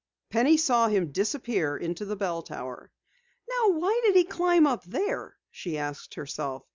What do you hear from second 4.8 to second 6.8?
there?" she asked herself.